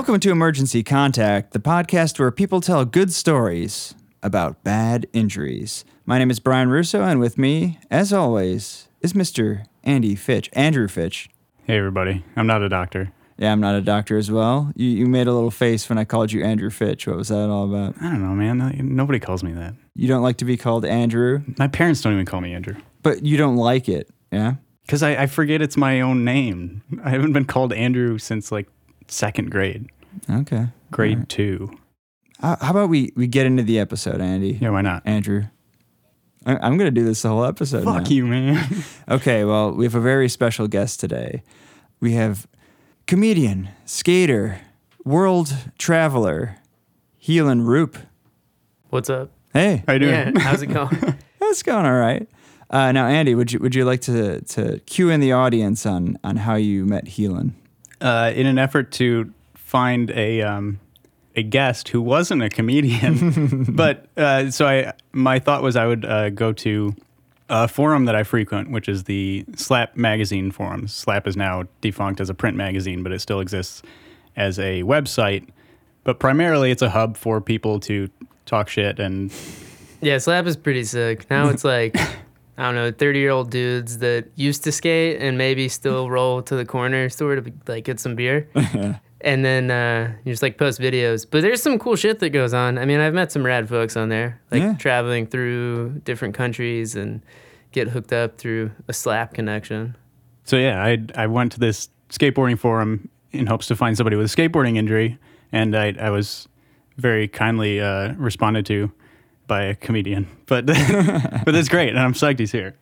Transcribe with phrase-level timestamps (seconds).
[0.00, 5.84] Welcome to Emergency Contact, the podcast where people tell good stories about bad injuries.
[6.06, 9.66] My name is Brian Russo, and with me, as always, is Mr.
[9.84, 11.28] Andy Fitch, Andrew Fitch.
[11.64, 12.24] Hey, everybody.
[12.34, 13.12] I'm not a doctor.
[13.36, 14.72] Yeah, I'm not a doctor as well.
[14.74, 17.06] You, you made a little face when I called you Andrew Fitch.
[17.06, 17.96] What was that all about?
[18.00, 18.74] I don't know, man.
[18.82, 19.74] Nobody calls me that.
[19.94, 23.22] You don't like to be called Andrew, My parents don't even call me Andrew but
[23.22, 24.54] you don't like it, yeah?
[24.90, 26.82] because I, I forget it's my own name.
[27.04, 28.66] I haven't been called Andrew since like
[29.10, 29.88] second grade,
[30.30, 30.68] Okay.
[30.90, 31.28] grade All right.
[31.28, 31.78] two.
[32.40, 34.58] How, how about we, we get into the episode, Andy?
[34.60, 35.02] Yeah, why not?
[35.04, 35.44] Andrew.
[36.46, 37.84] I, I'm going to do this the whole episode.
[37.84, 38.08] Fuck now.
[38.10, 38.66] you, man.
[39.10, 41.42] Okay, well, we have a very special guest today.
[42.00, 42.46] We have
[43.06, 44.60] comedian, skater,
[45.04, 46.56] world traveler,
[47.22, 47.98] Heelan Roop.
[48.90, 49.32] What's up?
[49.52, 50.12] Hey, How you doing?
[50.12, 51.16] Yeah, how's it going?
[51.40, 52.28] that's going all right.
[52.70, 56.16] Uh, now, Andy, would you would you like to to cue in the audience on
[56.22, 57.52] on how you met Heelan?
[58.00, 60.80] Uh, in an effort to find a um,
[61.36, 66.04] a guest who wasn't a comedian, but uh, so I my thought was I would
[66.04, 66.94] uh, go to
[67.48, 70.88] a forum that I frequent, which is the Slap magazine forum.
[70.88, 73.82] Slap is now defunct as a print magazine, but it still exists
[74.36, 75.48] as a website.
[76.04, 78.08] But primarily, it's a hub for people to
[78.46, 79.32] talk shit and
[80.00, 81.28] yeah, Slap is pretty sick.
[81.28, 81.96] Now it's like,
[82.60, 86.42] I don't know, 30 year old dudes that used to skate and maybe still roll
[86.42, 88.48] to the corner store to like get some beer.
[89.22, 91.26] and then uh, you just like post videos.
[91.30, 92.76] But there's some cool shit that goes on.
[92.78, 94.74] I mean, I've met some rad folks on there, like Yeah.
[94.74, 97.22] traveling through different countries and
[97.72, 99.96] get hooked up through a Slap connection.
[100.44, 104.26] So yeah, I I went to this skateboarding forum in hopes to find somebody with
[104.26, 105.18] a skateboarding injury,
[105.52, 106.46] and I I was
[106.98, 108.90] very kindly uh, responded to
[109.50, 110.26] by a comedian.
[110.46, 110.66] But
[111.44, 112.74] but that's great, and I'm psyched he's here.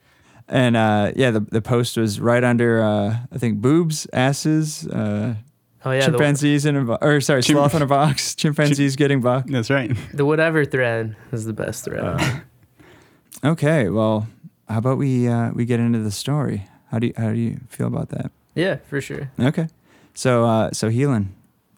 [0.48, 5.34] And uh, yeah, the the post was right under uh, I think boobs, asses, uh,
[5.84, 6.00] Oh, yeah.
[6.00, 9.50] The, chimpanzees in a bo- or sorry, Chim- sloth in a box, chimpanzees getting bucked.
[9.50, 9.90] That's right.
[10.12, 12.04] the whatever thread is the best thread.
[12.04, 12.40] Uh,
[13.44, 14.26] Okay, well,
[14.68, 16.66] how about we uh, we get into the story?
[16.90, 18.30] How do you how do you feel about that?
[18.54, 19.30] yeah, for sure.
[19.38, 19.68] Okay,
[20.14, 21.26] so uh, so Heelan,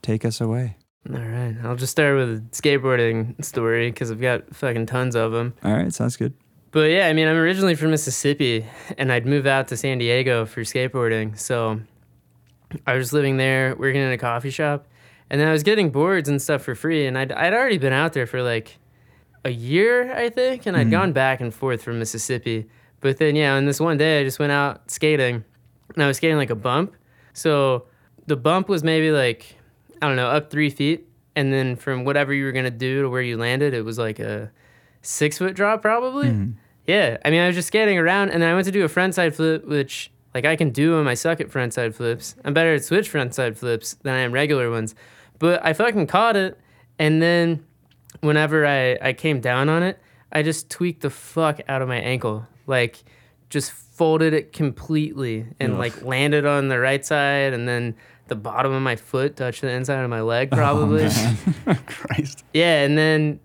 [0.02, 0.76] take us away.
[1.08, 5.32] All right, I'll just start with a skateboarding story because I've got fucking tons of
[5.32, 5.54] them.
[5.64, 6.34] All right, sounds good.
[6.72, 8.66] But yeah, I mean, I'm originally from Mississippi,
[8.98, 11.38] and I'd move out to San Diego for skateboarding.
[11.38, 11.80] So
[12.86, 14.86] I was living there, working in a coffee shop,
[15.30, 17.06] and then I was getting boards and stuff for free.
[17.06, 18.78] And I'd I'd already been out there for like
[19.44, 20.90] a year, I think, and I'd Mhm.
[20.92, 22.68] gone back and forth from Mississippi.
[23.00, 25.44] But then yeah, on this one day, I just went out skating,
[25.94, 26.94] and I was skating like a bump.
[27.32, 27.86] So
[28.26, 29.56] the bump was maybe like
[30.02, 31.06] I don't know, up three feet,
[31.36, 34.18] and then from whatever you were gonna do to where you landed, it was like
[34.18, 34.50] a
[35.02, 36.28] six foot drop probably.
[36.28, 36.54] Mhm.
[36.86, 38.88] Yeah, I mean, I was just skating around, and then I went to do a
[38.88, 41.06] front side flip, which like I can do them.
[41.08, 42.34] I suck at front side flips.
[42.44, 44.94] I'm better at switch front side flips than I am regular ones.
[45.38, 46.58] But I fucking caught it,
[46.98, 47.64] and then
[48.20, 49.98] whenever I I came down on it,
[50.32, 53.02] I just tweaked the fuck out of my ankle, like
[53.50, 55.78] just folded it completely and Ugh.
[55.78, 57.94] like landed on the right side, and then
[58.30, 61.06] the bottom of my foot touched the inside of my leg oh, probably.
[61.86, 62.44] Christ.
[62.54, 63.40] Yeah, and then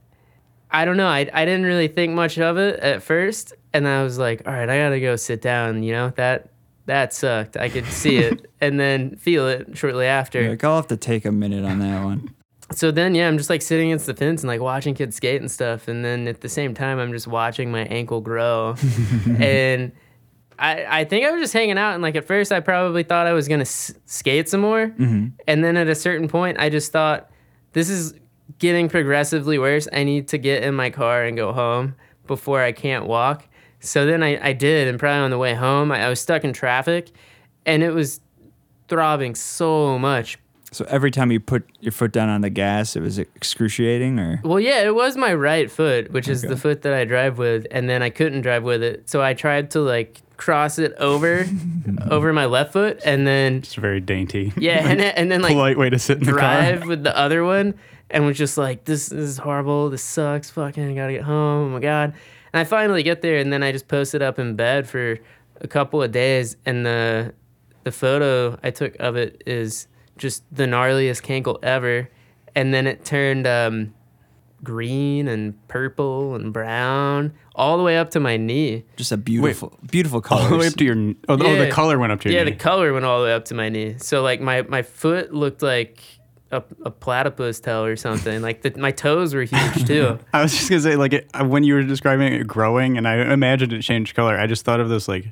[0.72, 1.07] I don't know.
[1.07, 4.53] I, I didn't really think much of it at first, and I was like, all
[4.53, 5.84] right, I gotta go sit down.
[5.84, 6.51] You know that
[6.85, 7.57] that sucked.
[7.57, 10.50] I could see it and then feel it shortly after.
[10.50, 12.34] Like, I'll have to take a minute on that one.
[12.72, 15.41] So then, yeah, I'm just like sitting against the fence and like watching kids skate
[15.41, 18.75] and stuff, and then at the same time, I'm just watching my ankle grow,
[19.40, 19.91] and.
[20.57, 23.27] I, I think I was just hanging out, and like at first, I probably thought
[23.27, 26.69] I was gonna s- skate some more, hmm and then at a certain point, I
[26.69, 27.29] just thought,
[27.73, 28.13] this is
[28.59, 29.88] getting progressively worse.
[29.91, 31.95] I need to get in my car and go home
[32.27, 33.47] before I can't walk.
[33.79, 36.44] So then I, I did, and probably on the way home, I, I was stuck
[36.44, 37.11] in traffic
[37.65, 38.21] and it was
[38.88, 40.38] throbbing so much.
[40.71, 44.41] So every time you put your foot down on the gas, it was excruciating, or
[44.44, 46.53] Well, yeah, it was my right foot, which is Okay.
[46.53, 49.09] the foot that I drive with, and then I couldn't drive with it.
[49.09, 51.45] So I tried to like cross it over
[52.12, 54.51] over my left foot and then It's very dainty.
[54.57, 56.89] yeah, and, then- and then like polite way to sit in the drive car.
[56.89, 57.75] with the other one
[58.09, 59.89] and was just like, this, this is horrible.
[59.89, 60.50] This sucks.
[60.50, 61.68] Fucking, I gotta get home.
[61.68, 62.13] Oh my God.
[62.53, 65.18] And I finally get there and then I just posted up in bed for
[65.61, 66.57] a couple of days.
[66.65, 67.33] And the,
[67.83, 72.09] the photo I took of it is just the gnarliest cankle ever.
[72.56, 73.94] And then it turned um,
[74.63, 78.83] green and purple and brown all the way up to my knee.
[78.95, 80.41] just a beautiful, beautiful color.
[80.44, 80.95] All the way up to your.
[81.27, 82.51] Oh, oh, the color went up to your Yeah, knee.
[82.51, 83.95] the color went all the way up to my knee.
[83.97, 86.01] So like my my foot looked like
[86.51, 88.41] a, a platypus tail or something.
[88.41, 90.18] like the, my toes were huge too.
[90.33, 93.07] I was just gonna say, like, it, uh, when you were describing it growing, and
[93.07, 94.38] I imagined it changed color.
[94.39, 95.25] I just thought of this, like,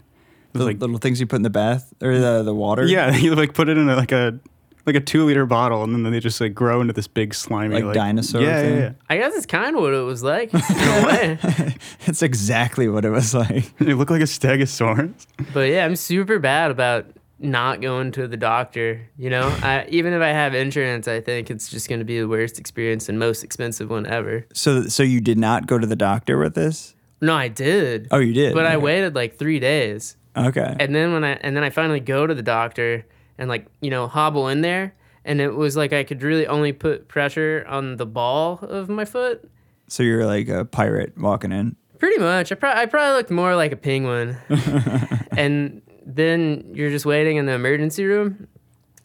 [0.53, 2.85] the like, little things you put in the bath or the the water.
[2.85, 4.39] yeah, you like put it in a, like a
[4.85, 7.81] like a two liter bottle, and then they just like grow into this big slimy
[7.81, 8.75] Like dinosaur Yeah, thing?
[8.75, 8.91] yeah, yeah.
[9.09, 11.75] I guess it's kind of what it was like in a way.
[12.05, 13.65] It's exactly what it was like.
[13.79, 15.25] They look like a stegosaurus.
[15.53, 17.05] But yeah, I'm super bad about
[17.39, 19.07] not going to the doctor.
[19.17, 22.19] You know, I, even if I have insurance, I think it's just going to be
[22.19, 24.45] the worst experience and most expensive one ever.
[24.53, 26.95] So, so you did not go to the doctor with this?
[27.21, 28.07] No, I did.
[28.11, 28.53] Oh, you did.
[28.53, 30.75] But I waited like three days, Okay.
[30.77, 33.05] and then when I and then I finally go to the doctor
[33.37, 34.93] and like you know hobble in there,
[35.25, 39.05] and it was like I could really only put pressure on the ball of my
[39.05, 39.49] foot.
[39.87, 41.75] So you're like a pirate walking in.
[41.99, 42.51] Pretty much.
[42.51, 44.35] I, pro- I probably looked more like a penguin.
[45.37, 48.47] and then you're just waiting in the emergency room.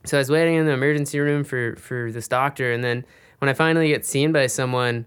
[0.05, 2.73] So I was waiting in the emergency room for, for this doctor.
[2.73, 3.05] And then
[3.39, 5.07] when I finally get seen by someone,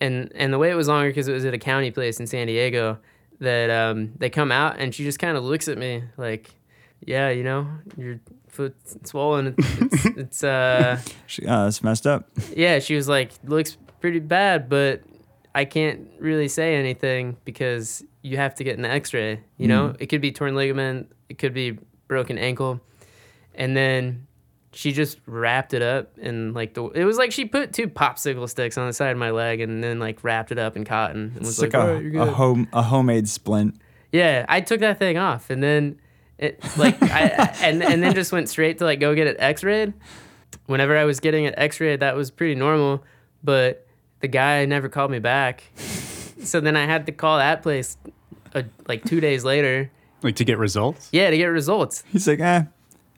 [0.00, 2.26] and, and the way it was longer because it was at a county place in
[2.26, 2.98] San Diego,
[3.40, 6.54] that um, they come out and she just kind of looks at me like,
[7.04, 7.66] yeah, you know,
[7.96, 9.54] your foot's swollen.
[9.58, 12.28] It's, it's uh, She- Uh, it's messed up.
[12.56, 15.02] yeah, she was like, looks pretty bad, but
[15.54, 19.40] I can't really say anything because you have to get an x ray.
[19.56, 21.78] You know, it could be torn ligament, it could be
[22.08, 22.80] broken ankle.
[23.54, 24.26] And then
[24.72, 28.48] she just wrapped it up and like the, it was like she put two popsicle
[28.48, 31.30] sticks on the side of my leg and then like wrapped it up in cotton
[31.36, 33.76] and was It's like, like, a, "Alright, you're a home a homemade splint.
[34.10, 36.00] Yeah, I took that thing off and then
[36.38, 39.92] it like I and and then just went straight to like go get it x-rayed.
[40.66, 43.04] Whenever I was getting it x-rayed, that was pretty normal,
[43.42, 43.86] but
[44.20, 45.64] the guy never called me back.
[46.42, 47.96] So then I had to call that place
[48.54, 49.90] uh, like 2 days later.
[50.22, 51.08] Like to get results.
[51.12, 52.02] Yeah, to get results.
[52.10, 52.62] He's like, eh,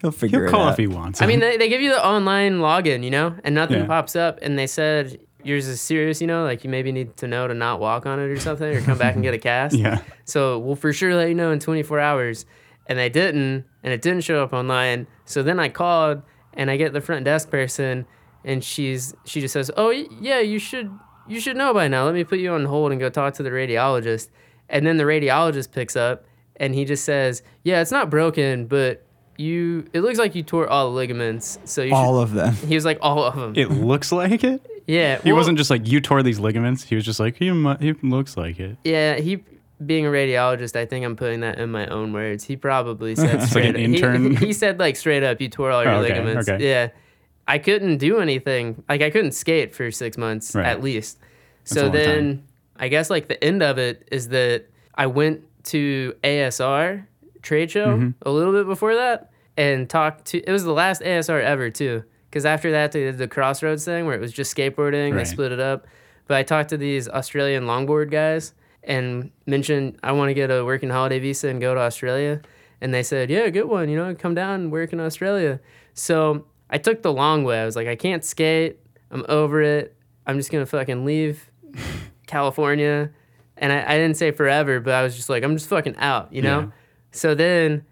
[0.00, 0.72] he'll figure He'll it call out.
[0.72, 1.22] if he wants.
[1.22, 3.86] I mean, they, they give you the online login, you know, and nothing Yeah.
[3.86, 4.38] pops up.
[4.42, 7.54] And they said yours is serious, you know, like you maybe need to know to
[7.54, 9.76] not walk on it or something, or come back and get a cast.
[9.76, 10.00] yeah.
[10.24, 12.44] So we'll for sure let you know in 24 hours.
[12.88, 15.06] And they didn't, and it didn't show up online.
[15.24, 16.22] So then I called,
[16.54, 18.06] and I get the front desk person,
[18.44, 20.90] and she's she just says, "Oh yeah, you should
[21.26, 22.04] you should know by now.
[22.04, 24.28] Let me put you on hold and go talk to the radiologist."
[24.68, 26.24] And then the radiologist picks up,
[26.56, 29.04] and he just says, "Yeah, it's not broken, but
[29.36, 31.58] you it looks like you tore all the ligaments.
[31.64, 32.54] So you All of them.
[32.54, 34.64] He was like, "All of them." It looks like it.
[34.86, 36.84] yeah, He well, wasn't just like you tore these ligaments.
[36.84, 38.76] He was just like he, mu- he looks like it.
[38.84, 39.42] Yeah, he
[39.84, 42.44] being a radiologist, I think I'm putting that in my own words.
[42.44, 43.76] He probably said like straight an up.
[43.78, 44.36] he- intern?
[44.36, 46.48] He, said like straight up, you tore all your Oh, okay, ligaments.
[46.48, 46.66] okay.
[46.66, 46.88] Yeah,
[47.46, 48.82] I couldn't do anything.
[48.88, 50.66] Like I couldn't skate for six months Right.
[50.66, 51.18] at least.
[51.64, 52.44] so then time.
[52.78, 57.06] I guess like the end of it is that I went to ASR
[57.42, 58.10] trade show Mm-hmm.
[58.22, 60.38] a little bit before that and talked to.
[60.42, 62.02] It was the last ASR ever too.
[62.30, 65.14] Because after that they did the Crossroads thing where it was just skateboarding.
[65.14, 65.86] They split it up.
[66.26, 68.52] But I talked to these Australian longboard guys
[68.86, 72.40] and mentioned I want to get a working holiday visa and go to Australia.
[72.80, 75.60] And they said, Yeah, good one, you know, come down and work in Australia.
[75.94, 77.60] So I took the long way.
[77.60, 78.78] I was like, I can't skate.
[79.10, 79.96] I'm over it.
[80.26, 81.50] I'm just gonna fucking leave
[82.26, 83.10] California.
[83.56, 86.32] And I, I didn't say forever, but I was just like, I'm just fucking out,
[86.32, 86.60] you know?
[86.60, 86.66] Yeah.
[87.12, 87.86] So then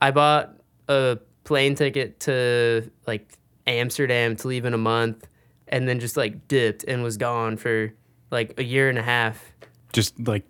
[0.00, 0.54] I bought
[0.88, 3.32] a plane ticket to like
[3.66, 5.26] Amsterdam to leave in a month
[5.66, 7.92] and then just like dipped and was gone for
[8.30, 9.52] like a year and a half.
[9.92, 10.44] Just like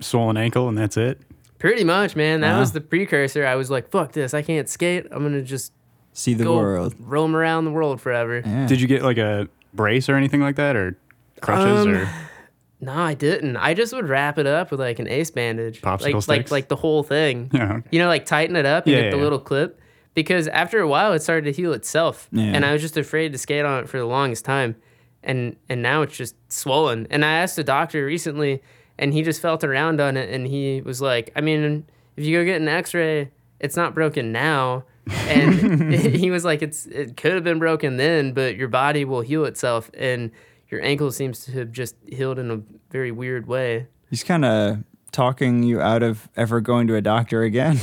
[0.00, 1.20] swollen ankle and that's it.
[1.58, 2.40] Pretty much, man.
[2.40, 2.60] That Wow.
[2.60, 3.46] was the precursor.
[3.46, 4.34] I was like, fuck this.
[4.34, 5.06] I can't skate.
[5.10, 5.72] I'm going to just
[6.12, 6.94] See the go world.
[6.98, 8.42] roam around the world forever.
[8.44, 8.66] Yeah.
[8.66, 10.98] Did you get like a brace or anything like that, or
[11.40, 12.08] crutches Um, or
[12.80, 13.56] No, I didn't.
[13.56, 15.80] I just would wrap it up with like an ace bandage.
[15.80, 16.50] Popsicle like, like sticks?
[16.50, 17.48] like the whole thing.
[17.54, 17.80] yeah?
[17.92, 19.78] You know, like tighten it up and Yeah, get the yeah, little clip.
[20.14, 22.28] Because after a while it started to heal itself.
[22.32, 22.42] Yeah.
[22.42, 24.74] And I was just afraid to skate on it for the longest time.
[25.22, 27.06] And and now it's just swollen.
[27.08, 28.60] And I asked a doctor recently
[29.02, 31.84] and he just felt around on it and he was like, I mean,
[32.16, 34.84] if you go get an x ray, it's not broken now.
[35.10, 35.92] And
[36.22, 39.44] he was like, It's it could have been broken then, but your body will heal
[39.44, 40.30] itself and
[40.68, 43.88] your ankle seems to have just healed in a very weird way.
[44.08, 47.78] He's kind of talking you out of ever going to a doctor again.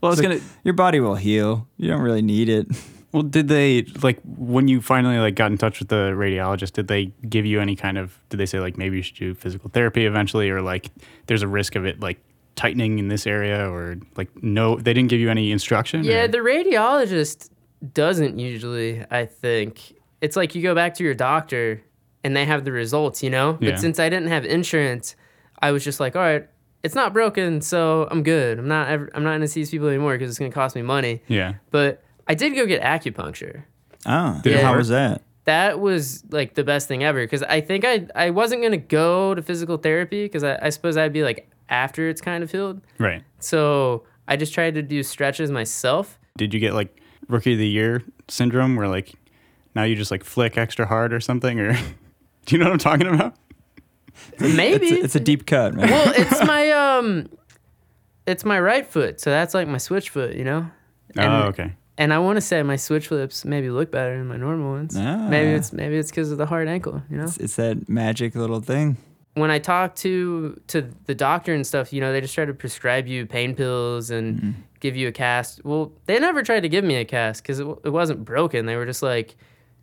[0.00, 0.34] Well, I was It's gonna.
[0.34, 1.68] like, Your body will heal.
[1.76, 2.66] You don't really need it.
[3.14, 6.72] Well, did they like when you finally like got in touch with the radiologist?
[6.72, 8.18] Did they give you any kind of?
[8.28, 10.90] Did they say like maybe you should do physical therapy eventually, or like
[11.26, 12.18] there's a risk of it like
[12.56, 14.76] tightening in this area, or like no?
[14.76, 16.02] They didn't give you any instruction.
[16.02, 17.50] Yeah, or- the radiologist
[17.92, 19.94] doesn't usually, I think.
[20.20, 21.82] It's like you go back to your doctor
[22.24, 23.58] and they have the results, you know?
[23.60, 23.72] Yeah.
[23.72, 25.16] But since I didn't have insurance,
[25.60, 26.48] I was just like, all right,
[26.82, 28.58] it's not broken, so I'm good.
[28.58, 30.54] I'm not ever, I'm not going to see these people anymore because it's going to
[30.54, 31.22] cost me money.
[31.28, 31.54] yeah.
[31.70, 33.64] But I did go get acupuncture.
[34.06, 35.22] Oh, Did it how was that?
[35.44, 38.78] That was like the best thing ever because I think I I wasn't going to
[38.78, 42.50] go to physical therapy because I, I suppose I'd be like after it's kind of
[42.50, 42.80] healed.
[42.98, 43.22] Right.
[43.40, 46.18] So I just tried to do stretches myself.
[46.36, 49.12] Did you get like rookie of the year syndrome where like
[49.74, 51.72] now you just like flick extra hard or something or
[52.46, 53.34] do you know what I'm talking about?
[54.38, 54.86] Maybe.
[54.86, 55.90] It's a, it's a deep cut, man.
[55.90, 57.28] well, it's my um,
[58.26, 60.70] it's my right foot, so that's like my switch foot, you know.
[61.16, 61.72] And, oh, okay.
[61.96, 64.96] And I want to say my switch flips maybe look better than my normal ones.
[64.96, 65.28] Ah.
[65.28, 67.24] Maybe it's maybe it's because of the hard ankle, you know.
[67.24, 68.96] it's, it's that magic little thing.
[69.34, 72.54] when I talk to to the doctor and stuff, you know, they just try to
[72.54, 74.50] prescribe you pain pills and Mm-hmm.
[74.80, 75.64] give you a cast.
[75.64, 78.66] Well, they never tried to give me a cast because it, it wasn't broken.
[78.66, 79.36] They were just like,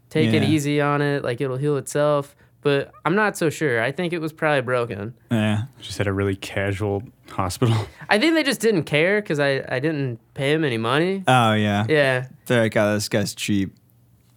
[0.09, 2.35] take it easy on it, like it'll heal itself.
[2.61, 3.81] But I'm not so sure.
[3.81, 5.15] I think it was probably broken.
[5.31, 5.63] Yeah.
[5.79, 7.75] Just at a really casual hospital.
[8.09, 11.23] I think they just didn't care because I, I didn't pay him any money.
[11.27, 11.85] Oh yeah.
[11.89, 12.27] Yeah.
[12.45, 13.75] They're like, oh, this guy's cheap.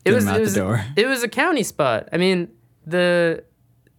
[0.04, 0.56] It was, it was
[0.96, 2.10] it was a county spot.
[2.12, 2.48] I mean,
[2.86, 3.42] the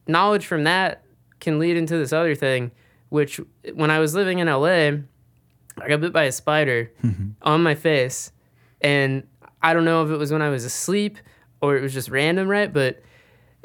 [0.08, 1.03] knowledge from that
[1.39, 2.72] can lead into this other thing,
[3.10, 3.39] which
[3.74, 5.00] when I was living in LA,
[5.77, 7.32] I got bit by a spider mm-hmm.
[7.41, 8.32] on my face,
[8.82, 9.24] and
[9.63, 11.17] I don't know if it was when I was asleep
[11.60, 12.72] or it was just random, right?
[12.72, 13.01] But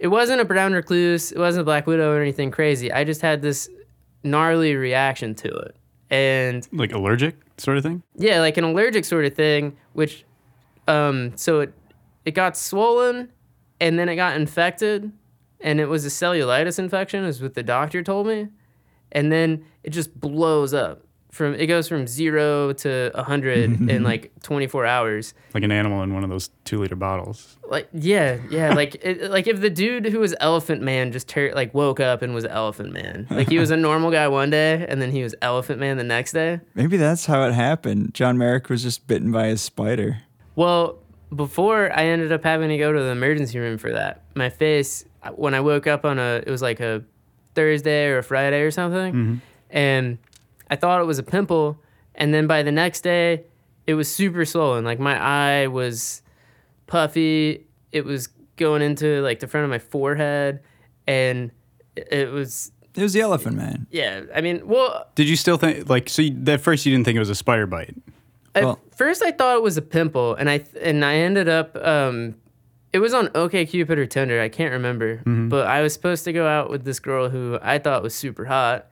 [0.00, 2.90] it wasn't a brown recluse, it wasn't a black widow or anything crazy.
[2.92, 3.69] I just had this
[4.25, 5.76] gnarly reaction to it,
[6.11, 8.02] and Like allergic sort of thing?
[8.16, 10.25] yeah, like an allergic sort of thing, which
[10.88, 11.73] um so it
[12.25, 13.30] it got swollen
[13.80, 15.11] and then it got infected
[15.61, 18.49] and it was a cellulitis infection is what the doctor told me.
[19.12, 21.02] And then it just blows up.
[21.31, 25.35] From it goes from 0 to a 100 in like 24 hours.
[25.55, 27.57] Like an animal in one of those two liter bottles.
[27.69, 31.53] Like yeah, yeah, like it, like if the dude who was Elephant Man just tur-
[31.55, 33.29] like woke up and was Elephant Man.
[33.31, 36.05] Like he was a normal guy one day and then he was Elephant Man the
[36.05, 36.61] next day.
[36.75, 38.13] Maybe that's how it happened.
[38.15, 40.23] John Merrick was just bitten by a spider.
[40.57, 40.99] Well,
[41.35, 44.23] before I ended up having to go to the emergency room for that.
[44.35, 47.05] My face, when I woke up on a, it was like a
[47.55, 49.35] Thursday or a Friday or something, mm-hmm.
[49.71, 50.19] and
[50.71, 51.83] I thought it was a pimple.
[52.15, 53.45] And then by the next day,
[53.87, 54.85] it was super swollen.
[54.85, 56.23] Like my eye was
[56.87, 57.67] puffy.
[57.93, 60.61] It was going into like the front of my forehead,
[61.07, 61.50] and
[61.97, 63.87] it- it was It was the Elephant Man.
[63.91, 64.23] yeah.
[64.35, 66.23] I mean, well, Did you still think like so?
[66.23, 67.95] You, at first, you didn't think it was a spider bite.
[68.55, 71.77] At Well- first, I thought it was a pimple, and I and I ended up.
[71.77, 72.35] Um,
[72.93, 74.41] it was on OKCupid or Tinder.
[74.41, 75.49] I can't remember, Mm-hmm.
[75.49, 78.45] but I was supposed to go out with this girl who I thought was super
[78.47, 78.89] hot,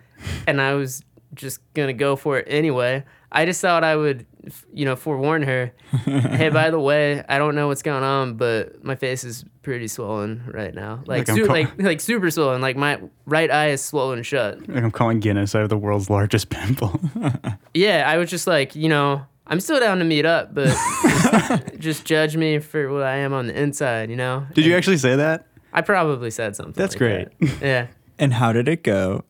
[0.46, 1.02] and I was
[1.34, 3.04] just gonna go for it anyway.
[3.30, 4.24] I just thought I would,
[4.72, 5.72] you know, forewarn her.
[6.04, 9.86] hey, by the way, I don't know what's going on, but my face is pretty
[9.86, 11.02] swollen right now.
[11.06, 12.62] Like, Like su- like, like super swollen.
[12.62, 14.66] Like my right eye is swollen shut.
[14.66, 15.54] Like I'm calling Guinness.
[15.54, 17.00] I have the world's largest pimple.
[17.74, 21.78] Yeah, I was just like, you know, I'm still down to meet up, but just,
[21.78, 24.46] just judge me for what I am on the inside, you know?
[24.54, 25.46] Did you actually say that?
[25.72, 26.72] I probably said something.
[26.74, 27.38] That's like great.
[27.40, 27.62] that.
[27.62, 27.86] Yeah.
[28.18, 29.24] And how did it go?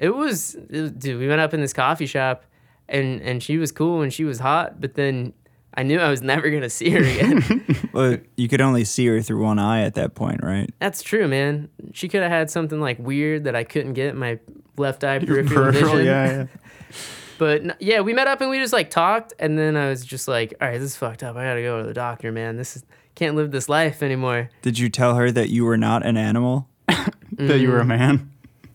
[0.00, 2.44] It was, it was- dude, we went up in this coffee shop
[2.88, 5.34] and, and she was cool and she was hot, but then
[5.74, 7.64] I knew I was never going to see her again.
[7.92, 10.70] Well, you could only see her through one eye at that point, right?
[10.78, 11.68] That's true, man.
[11.92, 14.38] She could have had something like weird that I couldn't get my
[14.76, 16.06] left eye peripheral Peripheral, vision.
[16.06, 16.46] yeah, yeah.
[17.38, 20.28] But yeah, we met up and we just like talked, and then I was just
[20.28, 21.36] like, all right, this is fucked up.
[21.36, 22.56] I gotta go to the doctor, man.
[22.56, 22.84] This is
[23.16, 24.50] can't live this life anymore.
[24.62, 26.68] Did you tell her that you were not an animal?
[26.86, 27.88] That you were a mm-hmm.
[27.88, 28.32] man.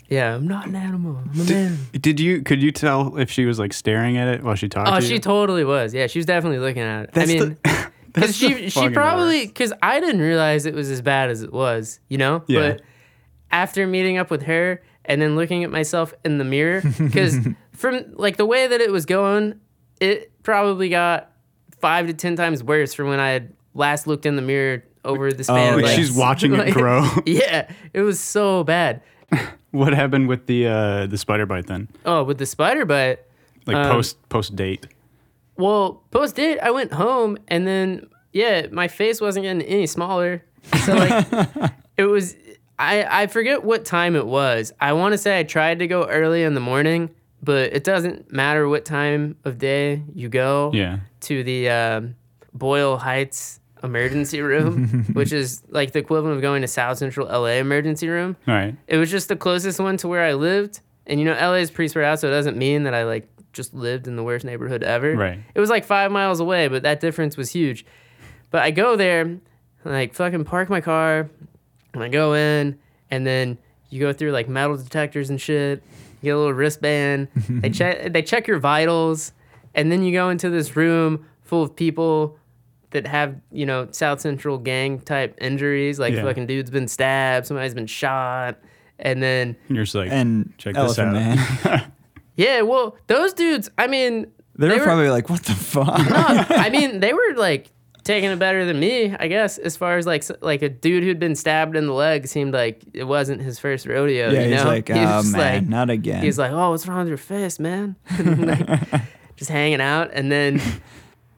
[0.09, 1.17] Yeah, I'm not an animal.
[1.17, 1.77] I'm a man.
[1.93, 2.41] Did you?
[2.41, 5.05] Could you tell if she was like staring at it while she talked Oh, to
[5.05, 5.93] she totally was.
[5.93, 7.09] Yeah, she was definitely looking at it.
[7.13, 7.57] That's I mean,
[8.13, 11.99] because she she probably because I didn't realize it was as bad as it was.
[12.07, 12.43] You know.
[12.47, 12.71] Yeah.
[12.71, 12.81] But
[13.51, 17.37] after meeting up with her and then looking at myself in the mirror, because
[17.71, 19.59] from like the way that it was going,
[19.99, 21.31] it probably got
[21.79, 25.31] five to ten times worse from when I had last looked in the mirror over
[25.31, 25.73] the oh, span.
[25.73, 27.07] Oh, of, like, She's watching it grow.
[27.25, 29.01] Yeah, it was so bad.
[29.71, 31.89] What happened with the uh, the spider bite then?
[32.05, 33.19] Oh, with the spider bite.
[33.65, 34.87] Like Um, post post date.
[35.57, 40.43] Well, post date, I went home and then yeah, my face wasn't getting any smaller.
[40.85, 41.25] So like,
[41.97, 42.35] it was.
[42.79, 44.71] I I forget what time it was.
[44.79, 47.09] I want to say I tried to go early in the morning,
[47.41, 50.99] but it doesn't matter what time of day you go Yeah.
[51.21, 52.15] to the um,
[52.53, 57.57] Boyle Heights emergency room, which is like the equivalent of going to South Central LA
[57.59, 58.35] emergency room.
[58.47, 58.75] Right.
[58.87, 60.81] It was just the closest one to where I lived.
[61.07, 63.27] And you know, LA is pretty spread out, so it doesn't mean that I like
[63.53, 65.15] just lived in the worst neighborhood ever.
[65.15, 65.39] Right.
[65.53, 67.85] It was like five miles away, but that difference was huge.
[68.51, 69.37] But I go there,
[69.83, 71.29] like fucking park my car,
[71.93, 72.77] and I go in,
[73.11, 73.57] and then
[73.89, 75.83] you go through like metal detectors and shit.
[76.21, 77.29] You get a little wristband.
[77.49, 79.31] they check they check your vitals,
[79.73, 82.37] and then you go into this room full of people
[82.95, 86.23] that have you know South Central gang type injuries, like Yeah.
[86.23, 88.57] fucking dude's been stabbed, somebody's been shot,
[88.99, 91.13] and then You're just like, And Check this out.
[91.13, 91.91] Man.
[92.35, 95.85] yeah, well those dudes, I mean, they, They were were- probably like, "What the fuck?"
[95.87, 96.15] no,
[96.57, 97.71] I mean they were like
[98.03, 99.57] taking it better than me, I guess.
[99.57, 102.81] As far as like like a dude who'd been stabbed in the leg seemed like
[102.93, 104.29] it wasn't his first rodeo.
[104.31, 104.69] Yeah, you he's know?
[104.69, 106.23] like, He was oh just man, like- not again.
[106.23, 109.01] He's like, "Oh, what's wrong with your face, man?" Like,
[109.35, 110.61] just hanging out, and then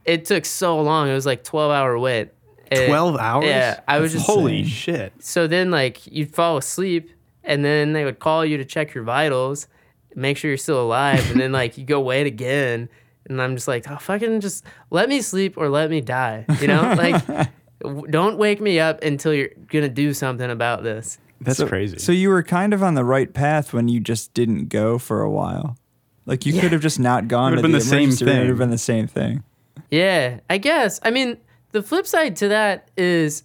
[0.07, 1.07] it took so long.
[1.09, 2.29] It was like twelve hour wait.
[2.71, 3.45] It- 12 hours?
[3.45, 4.65] Yeah, I was just Holy insane.
[4.69, 5.13] shit.
[5.19, 7.11] so then like you'd fall asleep,
[7.45, 9.67] and then they would call you to check your vitals,
[10.15, 12.89] make sure you're still alive, and then like you go wait again,
[13.29, 16.67] and I'm just like, oh fucking just let me sleep or let me die, you
[16.67, 17.23] know, like.
[18.09, 21.19] Don't wake me up until you're gonna do something about this.
[21.39, 21.99] That's so, crazy.
[21.99, 25.21] So you were kind of on the right path when you just didn't go for
[25.21, 25.77] a while.
[26.25, 26.61] Like you Yeah.
[26.61, 27.51] could have just not gone.
[27.51, 28.35] Would've been the same emergency room.
[28.35, 28.63] It would have thing.
[28.63, 29.43] been the same thing.
[29.91, 30.99] Yeah, I guess.
[31.03, 31.37] I mean,
[31.71, 33.43] the flip side to that is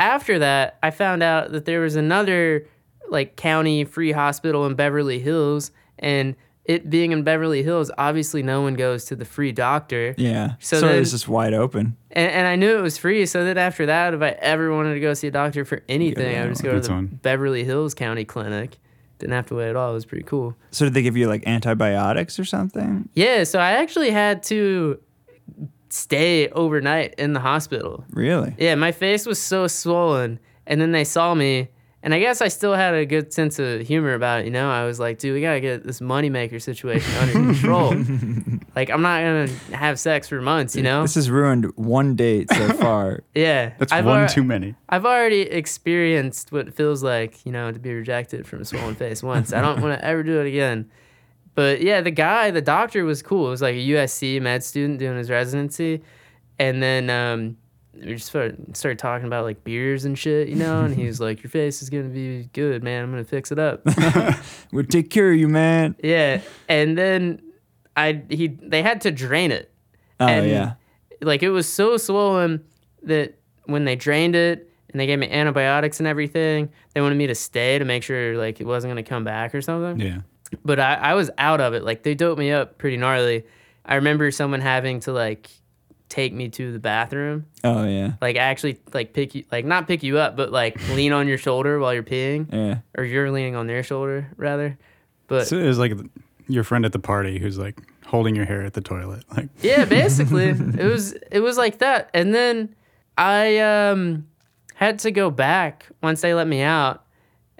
[0.00, 2.66] after that, I found out that there was another
[3.10, 8.62] like county free hospital in Beverly Hills and it being in Beverly Hills, obviously no
[8.62, 10.14] one goes to the free doctor.
[10.16, 10.52] Yeah.
[10.60, 11.96] So So, then- it was just wide open.
[12.12, 14.94] And, and I knew it was free, so then after that, if I ever wanted
[14.94, 17.06] to go see a doctor for anything, I would just go to the fine.
[17.22, 18.78] Beverly Hills County Clinic.
[19.18, 19.90] Didn't have to wait at all.
[19.90, 20.54] It was pretty cool.
[20.72, 23.08] So did they give you like antibiotics or something?
[23.14, 25.00] Yeah, so I actually had to
[25.88, 28.04] stay overnight in the hospital.
[28.10, 28.54] Really?
[28.58, 31.68] Yeah, my face was so swollen, and then they saw me,
[32.02, 34.44] and I guess I still had a good sense of humor about it.
[34.46, 37.94] You know, I was like, "Dude, we gotta get this moneymaker situation under control.
[38.74, 41.02] like, I'm not gonna have sex for months." You know?
[41.02, 43.22] This has ruined one date so far.
[43.34, 44.74] Yeah, That's I've one al- too many.
[44.88, 48.94] I've already experienced what it feels like, you know, to be rejected from a swollen
[48.94, 49.52] face once.
[49.52, 50.90] I don't want to ever do it again.
[51.54, 53.48] But yeah, the guy, the doctor was cool.
[53.48, 56.02] It was like a USC med student doing his residency.
[56.58, 57.56] And then um,
[57.94, 60.82] we just started, started talking about like beers and shit, you know?
[60.84, 63.04] And he was like, Your face is going to be good, man.
[63.04, 63.82] I'm going to fix it up.
[64.72, 65.94] We'll take care of you, man.
[66.02, 66.40] yeah.
[66.68, 67.42] And then
[67.94, 69.70] I, he, they had to drain it.
[70.18, 70.74] Oh And, yeah.
[71.20, 72.64] like it was so swollen
[73.02, 77.26] that when they drained it and they gave me antibiotics and everything, they wanted me
[77.26, 80.00] to stay to make sure like it wasn't gonna come back or something.
[80.00, 80.20] Yeah.
[80.64, 81.82] But I, I was out of it.
[81.84, 83.44] Like they doped me up pretty gnarly.
[83.84, 85.50] I remember someone having to like
[86.08, 88.12] take me to the bathroom, Oh yeah.
[88.20, 91.38] like actually like pick you, like not pick you up, but like lean on your
[91.38, 92.78] shoulder while you're peeing, Yeah.
[92.98, 94.76] or you're leaning on their shoulder rather.
[95.26, 95.94] But So it was like
[96.48, 99.24] your friend at the party who's like holding your hair at the toilet.
[99.34, 100.48] Like, Yeah, basically.
[100.50, 102.10] it was it was like that.
[102.12, 102.74] And then
[103.16, 104.26] I um
[104.74, 107.01] had to go back once they let me out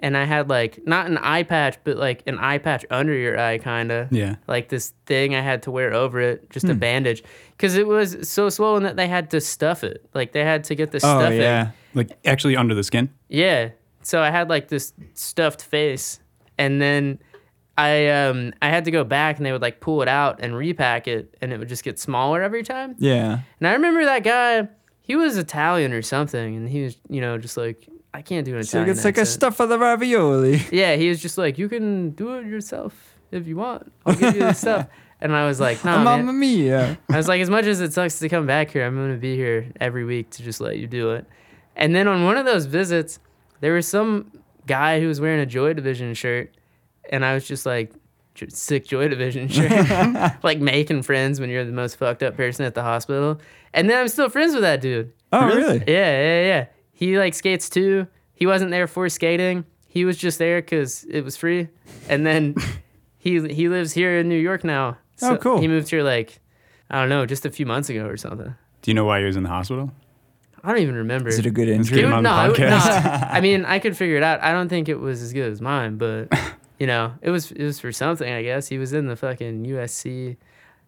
[0.03, 3.39] and I had like not an eye patch, but like an eye patch under your
[3.39, 4.07] eye kinda.
[4.11, 4.35] yeah.
[4.47, 7.23] Like this thing I had to wear over it, just a bandage.
[7.57, 10.07] Cause it was so swollen that they had to stuff it.
[10.13, 11.39] Like they had to get the Oh stuffing.
[11.41, 11.71] yeah.
[11.95, 13.09] Like actually under the skin.
[13.29, 13.69] Yeah.
[14.03, 16.19] So I had like this stuffed face,
[16.57, 17.19] and then
[17.77, 20.55] I um I had to go back, and they would like pull it out and
[20.55, 22.95] repack it, and it would just get smaller every time.
[22.99, 23.39] Yeah.
[23.59, 24.67] And I remember that guy.
[25.01, 28.55] He was Italian or something, and he was you know just like I can't do
[28.57, 28.95] an So Italian.
[28.95, 30.61] it's like a stuff of the ravioli.
[30.71, 32.93] Yeah, he was just like you can do it yourself
[33.31, 33.91] if you want.
[34.05, 34.87] I'll give you the stuff.
[35.21, 36.03] And I was like, man.
[36.03, 36.97] Mamma mia.
[37.09, 39.37] I was like, as much as it sucks to come back here, I'm gonna be
[39.37, 41.25] here every week to just let you do it.
[41.77, 43.19] And then on one of those visits,
[43.61, 44.33] there was some
[44.67, 46.53] guy who was wearing a Joy Division shirt,
[47.09, 47.93] and I was just like,
[48.49, 49.71] sick Joy Division shirt,
[50.43, 53.39] like making friends when you're the most fucked up person at the hospital.
[53.73, 55.13] And then I'm still friends with that dude.
[55.31, 55.77] Oh really?
[55.87, 56.65] Yeah, yeah, yeah.
[56.93, 58.07] He like skates too.
[58.33, 59.65] He wasn't there for skating.
[59.87, 61.67] He was just there because it was free.
[62.07, 62.55] And then
[63.17, 64.97] he he lives here in New York now.
[65.21, 65.59] Oh, cool.
[65.59, 66.39] He moved here like
[66.89, 68.55] I don't know, just a few months ago or something.
[68.81, 69.91] Do you know why he was in the hospital?
[70.63, 71.29] I don't even remember.
[71.29, 72.01] Is it a good Let's injury?
[72.01, 73.27] It- on the no, it- no, podcast.
[73.31, 74.41] I mean, I could figure it out.
[74.41, 76.29] I don't think it was as good as mine, but
[76.79, 78.31] you know, it was it was for something.
[78.31, 80.37] I guess he was in the fucking USC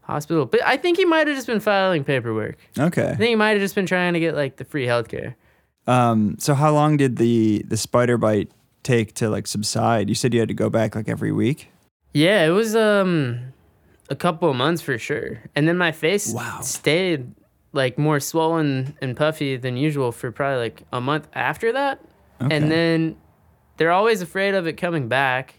[0.01, 2.57] hospital, but I think he might have just been filing paperwork.
[2.77, 3.09] Okay.
[3.09, 5.35] I think he might have just been trying to get like the free healthcare.
[5.87, 6.35] Um.
[6.39, 8.51] So how long did the the spider bite
[8.83, 10.09] take to like subside?
[10.09, 11.69] You said you had to go back like every week.
[12.13, 13.39] Yeah, it was um
[14.09, 15.41] a couple of months for sure.
[15.55, 16.59] And then my face Wow.
[16.61, 17.31] stayed
[17.73, 21.99] like more swollen and puffy than usual for probably like a month after that.
[22.41, 22.55] Okay.
[22.55, 23.17] And then
[23.77, 25.55] they're always afraid of it coming back.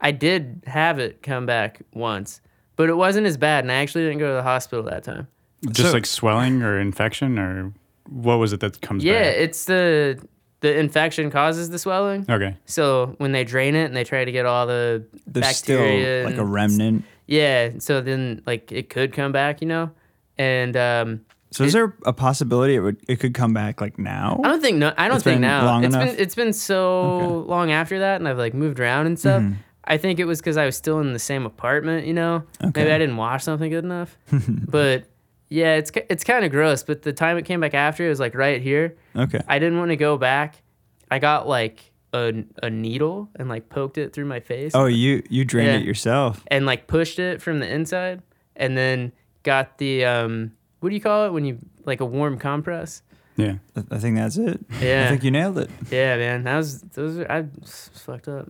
[0.00, 2.40] I did have it come back once,
[2.76, 5.26] but it wasn't as bad and I actually didn't go to the hospital that time.
[5.70, 7.72] Just So- like swelling or infection or
[8.08, 9.36] what was it that comes Yeah, back?
[9.36, 10.18] it's the
[10.60, 12.24] the infection causes the swelling.
[12.28, 12.56] Okay.
[12.64, 16.24] So when they drain it and they try to get all the There's still bacteria
[16.24, 17.04] like a remnant.
[17.26, 19.90] Yeah, so then like it could come back, you know,
[20.38, 24.40] and um, So is there a possibility it would it could come back like now?
[24.44, 25.64] I don't think no, I don't It's think been now.
[25.66, 26.10] long It's enough?
[26.10, 29.42] been it's been so long after that, and I've like moved around and stuff.
[29.42, 29.54] Mm-hmm.
[29.88, 32.42] I think it was because I was still in the same apartment, you know.
[32.64, 32.80] Okay.
[32.82, 34.16] Maybe I didn't wash something good enough,
[34.68, 35.04] but
[35.48, 38.18] Yeah, it's it's kind of gross, but the time it came back after, it was
[38.20, 38.96] like right here.
[39.14, 39.40] Okay.
[39.48, 40.62] I didn't want to go back.
[41.10, 42.32] I got like a,
[42.62, 44.72] a needle and like poked it through my face.
[44.74, 45.78] Oh, you you drained Yeah.
[45.78, 46.42] it yourself.
[46.48, 48.22] and like pushed it from the inside
[48.56, 49.12] and then
[49.44, 53.02] got the um what do you call it when you like a warm compress
[53.36, 53.56] Yeah.
[53.76, 54.58] I- I think that's it.
[54.80, 55.04] Yeah.
[55.06, 55.70] I think you nailed it.
[55.90, 58.48] yeah man that was those are i was fucked up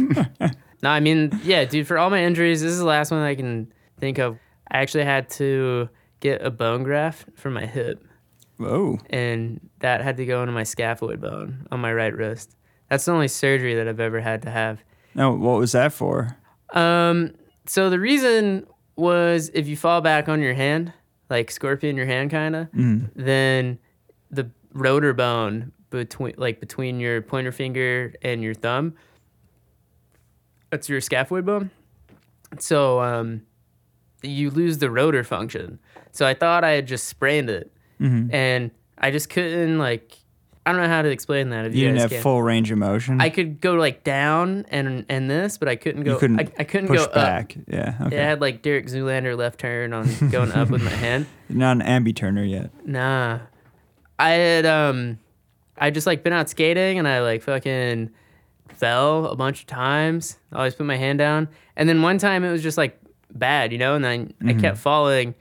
[0.82, 3.36] no i mean yeah dude for all my injuries this is the last one i
[3.36, 4.38] can think of
[4.72, 5.88] i actually had to
[6.24, 8.04] get a bone graft for my hip
[8.58, 8.98] Whoa.
[9.10, 12.56] and that had to go into my scaphoid bone on my right wrist
[12.90, 14.80] that's the only surgery that i've ever had to have
[15.16, 16.38] Now, what was that for?
[16.74, 17.34] Um,
[17.68, 20.92] so the reason was if you fall back on your hand,
[21.30, 23.10] like scorpion your hand kind of, Mm.
[23.16, 23.78] then
[24.32, 28.96] the rotor bone between like between your pointer finger and your thumb,
[30.72, 31.70] that's your scaphoid bone.
[32.60, 33.44] So um,
[34.24, 35.80] you lose the rotor function.
[36.12, 38.34] So I thought I had just sprained it, Mhm.
[38.34, 40.18] and I just couldn't like.
[40.66, 41.66] I don't know how to explain that.
[41.66, 42.22] If You you, didn't have can.
[42.22, 43.20] full range of motion.
[43.20, 46.14] I could go like down and and this, but I couldn't go.
[46.14, 47.14] you couldn't, I, I couldn't push go up.
[47.14, 47.56] back.
[47.68, 47.96] Yeah.
[48.00, 48.16] Okay.
[48.16, 51.26] Yeah, I had like Derek Zoolander left turn on going up with my hand.
[51.50, 52.70] Not an ambi turner yet.
[52.88, 53.40] Nah,
[54.18, 55.20] I had um,
[55.78, 58.12] I just like been out skating and I like fucking
[58.70, 60.38] fell a bunch of times.
[60.54, 62.98] I always put my hand down, and then one time it was just like
[63.34, 65.36] bad, you know, and then I kept falling,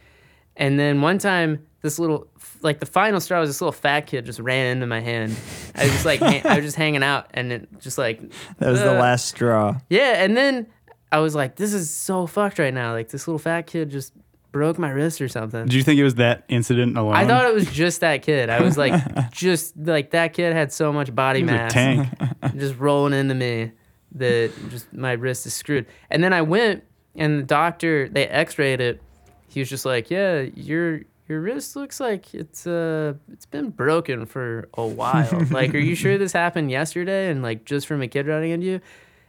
[0.56, 2.28] and then one time this little
[2.62, 5.36] like the final straw was this little fat kid just ran into my hand.
[5.74, 8.20] I was just like ha- I was just hanging out, and it just like
[8.58, 9.78] That was the uh, last straw.
[9.90, 10.66] Yeah, and then
[11.10, 12.92] I was like, this is so fucked right now.
[12.92, 14.12] Like this little fat kid just
[14.52, 15.64] broke my wrist or something.
[15.64, 17.14] Did you think it was that incident alone?
[17.14, 18.50] I thought it was just that kid.
[18.50, 21.72] I was like, just like that kid had so much body He was a mass,
[21.72, 22.08] tank.
[22.56, 23.72] just rolling into me
[24.14, 25.86] that just my wrist is screwed.
[26.10, 26.84] And then I went,
[27.16, 29.02] and the doctor they X-rayed it.
[29.48, 34.26] He was just like, yeah, your your wrist looks like it's uh it's been broken
[34.26, 35.46] for a while.
[35.50, 37.30] like, are you sure this happened yesterday?
[37.30, 38.80] And like just from a kid running into you?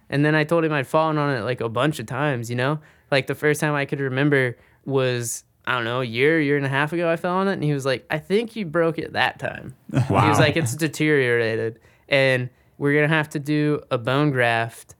[0.09, 2.55] And then I told him I'd fallen on it like a bunch of times, you
[2.55, 2.79] know?
[3.09, 6.65] Like the first time I could remember was, I don't know, a year, year and
[6.65, 7.53] a half ago I fell on it.
[7.53, 9.75] And he was like, I think you broke it that time.
[10.09, 10.21] Wow.
[10.23, 11.79] He was like, it's deteriorated.
[12.09, 14.95] And we're going to have to do a bone graft,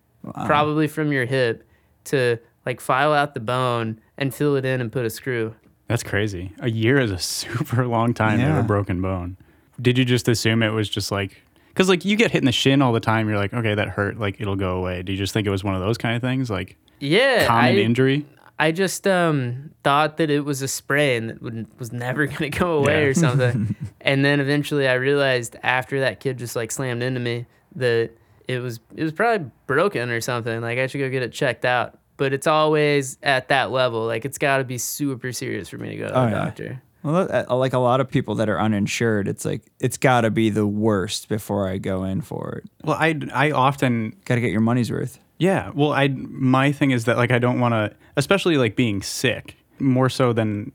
[0.46, 1.67] probably from your hip,
[2.06, 5.56] to like file out the bone and fill it in and put a screw.
[5.88, 6.54] That's crazy.
[6.60, 9.38] A year is a super long time to have a broken bone.
[9.82, 12.52] Did you just assume it was just like, because like you get hit in the
[12.52, 13.28] shin all the time.
[13.28, 14.19] You're like, okay, that hurt.
[14.19, 15.02] Like it'll go away.
[15.04, 17.47] Do you just think it was one of those kind of things, like Yeah.
[17.47, 18.26] common I, injury?
[18.60, 22.58] I just um, thought that it was a sprain that would, was never going to
[22.58, 23.08] go away Yeah.
[23.10, 23.76] or something.
[24.02, 28.12] and then eventually I realized after that kid just like slammed into me that
[28.47, 30.62] it was it was probably broken or something.
[30.62, 31.97] Like I should go get it checked out.
[32.17, 34.06] But it's always at that level.
[34.06, 36.45] Like it's got to be super serious for me to go to Oh, the yeah.
[36.45, 36.82] doctor.
[37.04, 40.32] Well, uh, like a lot of people that are uninsured, it's like it's got to
[40.32, 42.69] be the worst before I go in for it.
[42.84, 45.19] Well, I I often Got to get your money's worth.
[45.38, 45.71] Yeah.
[45.73, 49.58] Well, I my thing is that like I don't want to, especially like being sick,
[49.80, 50.71] more so than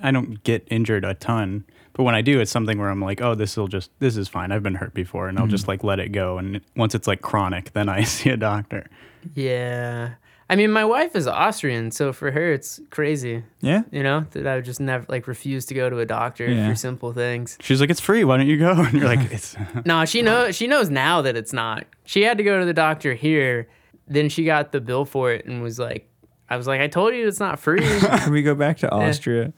[0.00, 1.64] I don't get injured a ton.
[1.94, 4.28] But when I do, it's something where I'm like, oh, this will just this is
[4.28, 4.52] fine.
[4.52, 6.36] I've been hurt before, and I'll just like let it go.
[6.36, 8.86] And once it's like chronic, then I see a doctor.
[9.34, 10.10] Yeah.
[10.50, 13.82] I mean, my wife is Austrian, so for her it's crazy, Yeah.
[13.92, 16.68] you know, that I would just never like refuse to go to a doctor Yeah.
[16.68, 17.56] for simple things.
[17.60, 18.24] She's like, it's free.
[18.24, 18.72] Why don't you go?
[18.76, 20.56] And you're like, it's No, she knows.
[20.56, 21.86] She knows now that it's not.
[22.04, 23.68] She had to go to the doctor here.
[24.08, 26.08] Then she got the bill for it and was like,
[26.48, 29.52] "I was like, I told you it's not free." Can we go back to Austria?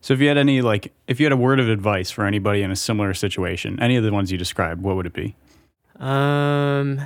[0.00, 0.12] so.
[0.12, 2.72] If you had any like, if you had a word of advice for anybody in
[2.72, 5.36] a similar situation, any of the ones you described, what would it be?
[6.00, 7.00] um,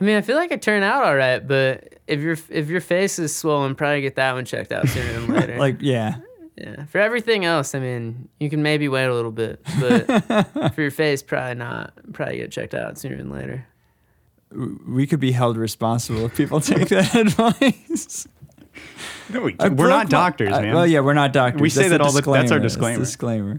[0.00, 2.80] I mean, I feel like I turn out all right, but if your if your
[2.80, 5.56] face is swollen, probably get that one checked out sooner than later.
[5.58, 6.16] Like, yeah.
[6.56, 6.84] yeah.
[6.86, 10.06] For everything else, I mean, you can maybe wait a little bit, but
[10.74, 11.92] for your face, probably not.
[12.14, 13.66] Probably get checked out sooner than later.
[14.88, 18.26] We could be held responsible if people take that advice.
[19.28, 19.54] No, we.
[19.60, 20.74] We're broke not my- doctors, I- man.
[20.74, 21.60] well, yeah, we're not doctors.
[21.60, 22.32] We say that the all the- time.
[22.34, 22.98] that's our disclaimer.
[22.98, 23.54] disclaimer.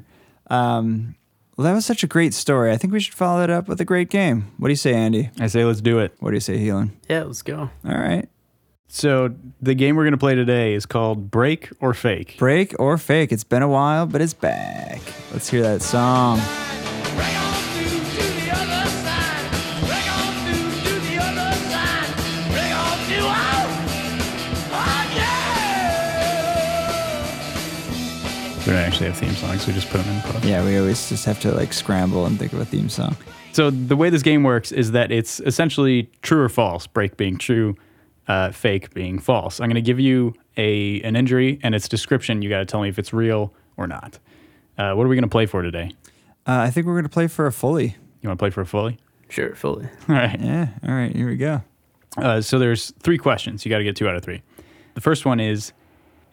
[0.49, 0.65] disclaimer.
[0.77, 1.15] Um,
[1.62, 2.71] well, that was such a great story.
[2.71, 4.52] I think we should follow it up with a great game.
[4.58, 5.30] What do you say, Andy?
[5.39, 6.15] I say let's do it.
[6.19, 6.89] What do you say, Heelan?
[7.08, 7.69] Yeah, let's go.
[7.86, 8.28] All right.
[8.88, 12.36] So the game we're gonna play today is called Break or Fake.
[12.39, 13.32] Break or fake.
[13.32, 15.02] It's been a while, but it's back.
[15.32, 16.39] Let's hear that song.
[28.73, 29.65] Don't actually have theme songs.
[29.67, 30.43] We just put them in post.
[30.45, 33.15] Yeah, we always just have to like scramble and think of a theme song.
[33.53, 36.88] So the way this game works is that it's essentially true or false.
[36.88, 37.75] Break being true,
[38.27, 39.60] uh, fake being false.
[39.60, 42.41] I'm going to give you a an injury and its description.
[42.41, 44.19] You got to tell me if it's real or not.
[44.77, 45.91] Uh, what are we going to play for today?
[46.47, 47.95] Uh, I think we're gonna play for a fully.
[48.21, 48.97] You want to play for a fully?
[49.29, 49.86] Sure, fully.
[50.10, 50.39] All right.
[50.39, 50.69] Yeah.
[50.88, 51.15] All right.
[51.15, 51.62] Here we go.
[52.17, 53.63] Uh, so there's three questions.
[53.65, 54.41] You got to get two out of three.
[54.95, 55.71] The first one is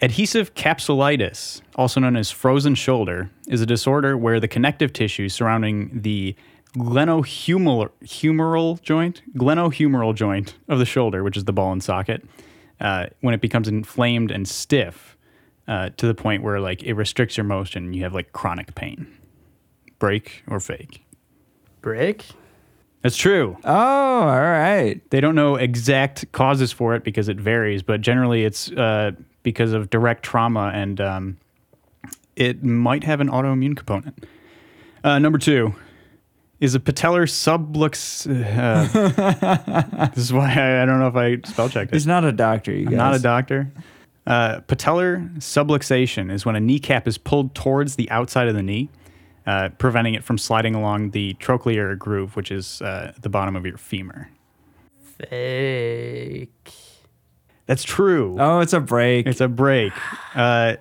[0.00, 5.90] adhesive capsulitis, also known as frozen shoulder, is a disorder where the connective tissue surrounding
[6.02, 6.34] the
[6.76, 12.24] glenohumeral humeral joint, glenohumeral joint of the shoulder, which is the ball and socket,
[12.80, 15.16] uh, when it becomes inflamed and stiff
[15.66, 18.74] uh, to the point where like it restricts your motion and you have like chronic
[18.74, 19.06] pain.
[19.98, 21.04] Break or fake?
[21.80, 22.24] Break?
[23.02, 23.56] That's true.
[23.64, 25.00] Oh, all right.
[25.10, 29.72] They don't know exact causes for it because it varies, but generally it's uh, because
[29.72, 31.38] of direct trauma and um,
[32.36, 34.24] it might have an autoimmune component.
[35.02, 35.74] Uh, number two
[36.60, 38.26] is a patellar sublux.
[38.28, 41.94] Uh, this is why I, I don't know if I spell checked it.
[41.94, 42.72] He's not a doctor.
[42.72, 42.92] You guys.
[42.92, 43.72] I'm not a doctor.
[44.26, 48.90] Uh, patellar subluxation is when a kneecap is pulled towards the outside of the knee,
[49.46, 53.64] uh, preventing it from sliding along the trochlear groove, which is uh, the bottom of
[53.64, 54.28] your femur.
[55.00, 56.72] Fake.
[57.68, 58.34] That's true.
[58.40, 59.26] Oh, it's a break.
[59.28, 59.92] It's a break.
[60.34, 60.76] Uh,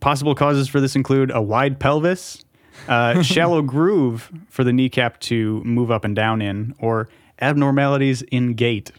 [0.00, 2.44] possible causes for this include a wide pelvis,
[2.88, 7.08] uh, shallow groove for the kneecap to move up and down in, or
[7.40, 8.90] abnormalities in gait.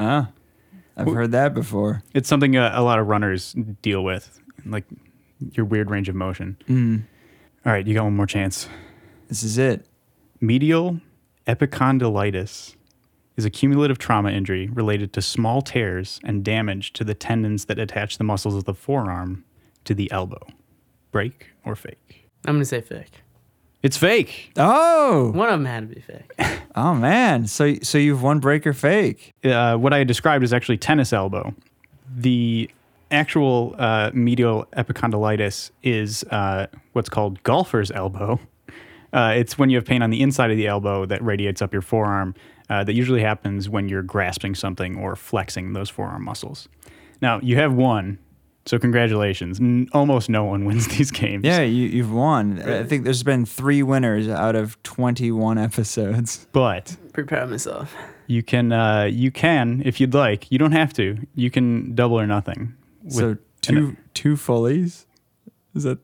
[0.00, 0.30] Ah,
[0.96, 2.02] I've heard that before.
[2.12, 4.84] It's something uh, a lot of runners deal with, like
[5.52, 6.56] your weird range of motion.
[7.64, 8.68] All right, you got one more chance.
[9.28, 9.86] This is it.
[10.40, 11.00] Medial
[11.46, 12.75] epicondylitis
[13.36, 17.78] is a cumulative trauma injury related to small tears and damage to the tendons that
[17.78, 19.44] attach the muscles of the forearm
[19.84, 20.40] to the elbow.
[21.12, 22.28] Break or fake?
[22.46, 23.22] I'm gonna say fake.
[23.82, 24.52] It's fake.
[24.56, 26.60] Oh, One of them had to be fake.
[26.74, 27.46] oh man.
[27.46, 29.32] So so you've won break or fake.
[29.44, 31.54] Uh, what I described is actually tennis elbow.
[32.16, 32.70] The
[33.10, 38.40] actual uh, medial epicondylitis is uh, what's called golfer's elbow.
[39.12, 41.72] Uh, it's when you have pain on the inside of the elbow that radiates up
[41.72, 42.34] your forearm.
[42.68, 46.68] Uh, that usually happens when you're grasping something or flexing those forearm muscles.
[47.22, 48.18] Now you have one,
[48.64, 49.60] so congratulations.
[49.60, 51.44] N- almost no one wins these games.
[51.44, 52.60] Yeah, you, you've won.
[52.60, 56.48] I think there's been three winners out of 21 episodes.
[56.52, 57.94] but prepare proud myself.
[58.26, 60.50] you can uh, you can if you'd like.
[60.50, 61.16] You don't have to.
[61.36, 62.74] You can double or nothing.
[63.04, 65.06] with so two two fullies.
[65.76, 65.98] Is that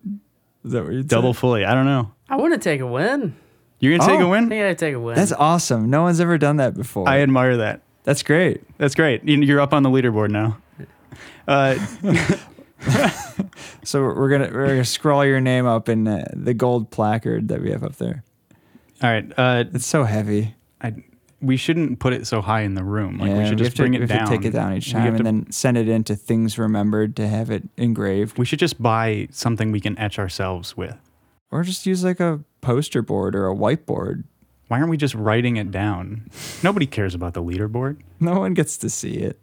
[0.64, 1.64] is that what you double fully.
[1.64, 2.12] I don't know.
[2.28, 3.34] I want to take a win.
[3.82, 4.24] You're gonna take Oh.
[4.24, 4.48] a I win.
[4.48, 5.16] think I'd take a win.
[5.16, 5.90] That's awesome.
[5.90, 7.06] No one's ever done that before.
[7.08, 7.82] I admire that.
[8.04, 8.62] That's great.
[8.78, 9.24] That's great.
[9.24, 10.56] You- You're up on the leaderboard now.
[11.46, 11.74] Uh,
[13.84, 17.60] So we're gonna we're gonna scroll your name up in uh, the gold placard that
[17.62, 18.22] we have up there.
[19.02, 19.30] all right.
[19.36, 20.54] Uh, It's so heavy.
[20.80, 20.94] I,
[21.40, 23.18] we shouldn't put it so high in the room.
[23.18, 24.26] Like yeah, we should just have to, bring we it have down.
[24.28, 27.16] to take it down each We time have and then send it into things remembered
[27.16, 30.96] to have it engraved, we should just buy something we can etch ourselves with.
[31.50, 34.24] or just use like a poster board or a whiteboard.
[34.68, 36.30] Why aren't we just writing it down?
[36.62, 37.98] Nobody cares about the leaderboard.
[38.20, 39.38] No one gets to see it.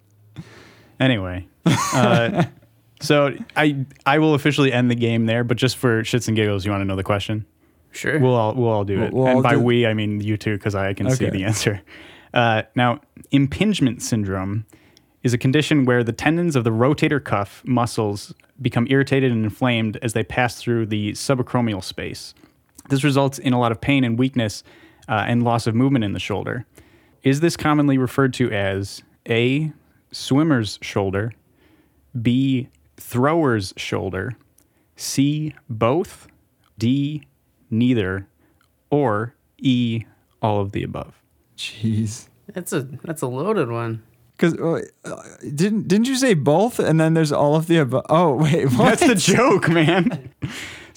[0.99, 1.47] Anyway,
[1.93, 2.45] uh,
[3.01, 5.43] so I I will officially end the game there.
[5.43, 7.45] But just for shits and giggles, you want to know the question?
[7.91, 8.19] sure.
[8.19, 10.36] We'll all we'll all do it, We'll all and by do- we I mean you
[10.38, 11.82] two, because I can see the answer.
[12.34, 12.99] Uh, now,
[13.32, 14.65] impingement syndrome
[15.23, 19.97] is a condition where the tendons of the rotator cuff muscles become irritated and inflamed
[20.01, 22.34] as they pass through the subacromial space.
[22.89, 24.63] This results in a lot of pain and weakness
[25.08, 26.65] uh, and loss of movement in the shoulder.
[27.23, 29.71] Is this commonly referred to as A,
[30.12, 31.34] swimmer's shoulder,
[32.19, 34.36] B, thrower's shoulder,
[34.95, 36.28] C, both,
[36.78, 37.28] D,
[37.69, 38.28] neither,
[38.89, 40.04] or E,
[40.41, 41.21] all of the above?
[41.58, 42.28] Jeez.
[42.54, 44.04] That's a that's a loaded one.
[44.36, 44.56] Because
[45.04, 45.23] uh,
[45.54, 46.80] didn't didn't you say both?
[46.80, 48.06] And then there's all of the above.
[48.10, 48.99] Oh wait, what?
[48.99, 50.34] That's the joke, man.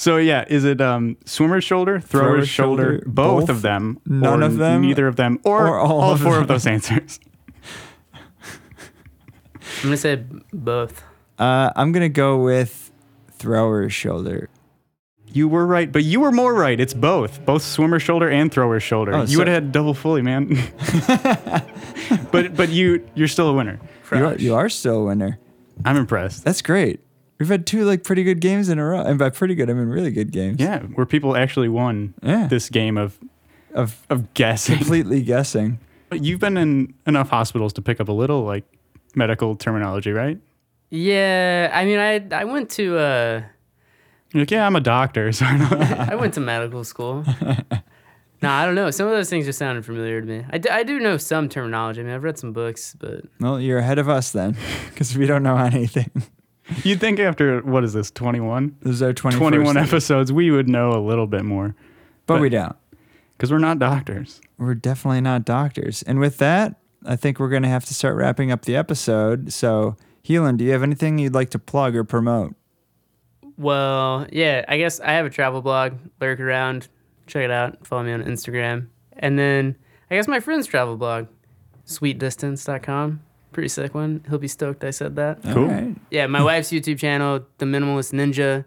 [0.02, 4.00] So yeah, is it um, swimmer's shoulder, thrower's Thrower's shoulder, shoulder, both, both, of them,
[4.04, 6.42] none or of them, neither of them, or, or all all, of four them?
[6.42, 7.20] of those answers?
[8.12, 8.20] I'm
[9.80, 11.04] gonna say both.
[11.38, 12.90] Uh, I'm gonna go with
[13.30, 14.48] thrower's shoulder.
[15.28, 16.80] You were right, but you were more right.
[16.80, 19.14] It's both, both swimmer's shoulder and thrower's shoulder.
[19.14, 20.48] Oh, you so- would have had double fully, man.
[22.32, 23.78] but but you you're still a winner.
[24.10, 25.38] You are, you are still a winner.
[25.84, 26.42] I'm impressed.
[26.42, 26.98] That's great.
[27.42, 29.72] We've had two like pretty good games in a row, and by pretty good I
[29.72, 30.61] mean really good games.
[30.61, 32.46] Yeah, where people actually won Yeah.
[32.46, 33.18] this game of
[33.74, 34.76] Of of guessing.
[34.78, 35.81] completely guessing.
[36.12, 38.62] You've been in enough hospitals to pick up a little like
[39.16, 40.38] medical terminology, right?
[40.90, 43.42] Yeah, I mean, I I went to uh
[44.33, 46.07] You're like, yeah, I'm a doctor, so I know.
[46.12, 47.24] I went to medical school.
[48.42, 48.90] no, I don't know.
[48.92, 50.44] Some of those things just sounded familiar to me.
[50.48, 52.02] I, d- I do know some terminology.
[52.02, 54.57] I mean, I've read some books, but Well, you're ahead of us then,
[54.90, 56.11] because we don't know anything.
[56.85, 58.76] You'd think after what is this, 21?
[58.82, 61.74] This is our 21st 21 episodes, we would know a little bit more
[62.26, 62.76] But but- we don't.
[63.37, 64.40] because we're not doctors.
[64.58, 66.02] We're definitely not doctors.
[66.04, 69.52] And with that, I think we're going to have to start wrapping up the episode.
[69.52, 72.54] So, Heelan, do you have anything you'd like to plug or promote?
[73.56, 75.94] Well, yeah, I guess I have a travel blog.
[76.20, 76.88] Lurk around,
[77.26, 77.85] check it out.
[77.87, 78.87] Follow me on Instagram.
[79.14, 79.76] And then
[80.11, 81.26] I guess my friend's travel blog,
[81.87, 83.20] sweetdistance.com.
[83.52, 84.24] Pretty sick one.
[84.28, 85.42] He'll be stoked I said that.
[85.42, 85.64] Cool.
[85.64, 85.94] All right.
[86.10, 88.64] Yeah, my wife's YouTube channel, The Minimalist Ninja.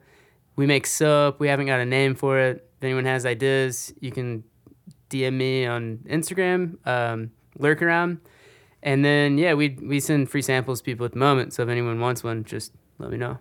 [0.55, 1.39] We make soap.
[1.39, 2.69] We haven't got a name for it.
[2.77, 4.43] If anyone has ideas, you can
[5.09, 8.19] DM me on Instagram, um, lurk around.
[8.83, 11.53] And then, yeah, we, we send free samples to people at the moment.
[11.53, 13.39] So if anyone wants one, just let me know.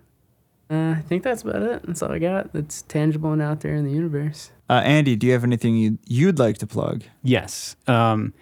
[0.70, 1.82] Uh, I think that's about it.
[1.86, 4.50] That's all I got that's tangible and out there in the universe.
[4.70, 7.04] Uh, Andy, do you have anything you'd, you'd like to plug?
[7.22, 7.76] Yes.
[7.86, 8.32] Um,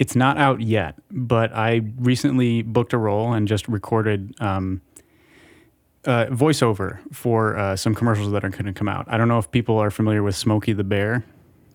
[0.00, 4.80] it's not out yet, but I recently booked a role and just recorded um,
[6.06, 9.04] uh, voiceover for uh, some commercials that are going to come out.
[9.08, 11.22] I don't know if people are familiar with Smokey the Bear.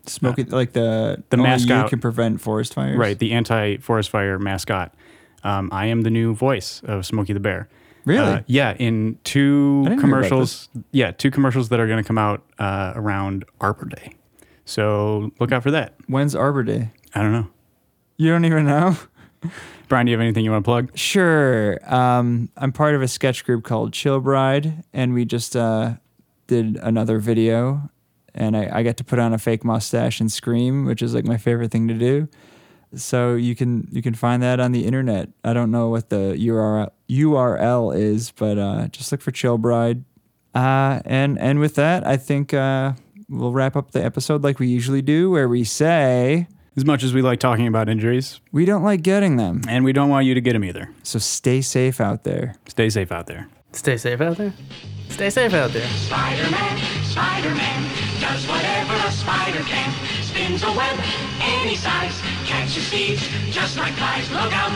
[0.08, 1.92] Smokey, it like the the mascot.
[1.92, 2.98] can prevent forest fires.
[2.98, 4.96] Right, the anti forest fire mascot.
[5.44, 7.70] Um, I am the new voice of Smokey the Bear.
[8.06, 8.34] Really?
[8.34, 10.70] Uh, yeah, in two I didn't hear about commercials.
[10.92, 14.16] Yeah, two commercials that are going to come out uh, around Arbor Day.
[14.66, 15.94] So look out for that.
[16.08, 16.90] When's Arbor Day?
[17.14, 17.48] I don't know.
[18.18, 18.98] You don't even know?
[19.88, 20.98] Brian, do you have anything you want to plug?
[20.98, 21.78] Sure.
[21.94, 25.96] Um, I'm part of a sketch group called Chill Bride, and we just uh,
[26.48, 27.90] did another video,
[28.34, 31.26] and I, I got to put on a fake mustache and scream, which is like
[31.26, 32.28] my favorite thing to do.
[32.96, 35.30] So you can you can find that on the internet.
[35.44, 40.04] I don't know what the URL URL is, but uh, just look for Chill Bride.
[40.54, 42.94] Uh, and and with that, I think uh,
[43.28, 46.48] we'll wrap up the episode like we usually do, where we say
[46.78, 49.62] As much as we like talking about injuries, we don't like getting them.
[49.68, 50.90] and we don't want you to get them either.
[51.04, 52.56] So stay safe out there.
[52.68, 53.48] Stay safe out there.
[53.72, 54.54] Stay safe out there.
[55.10, 55.88] Stay safe out there.
[55.88, 57.82] Spider-Man, Spider-Man,
[58.20, 59.94] does whatever a spider can.
[60.24, 61.00] Spins a web
[61.42, 64.30] any size, catches thieves just like flies.
[64.32, 64.72] Look out,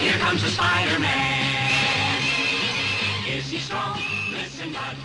[0.00, 2.22] here comes the Spider-Man.
[3.28, 4.00] Is he strong?
[4.32, 4.96] Listen, bud,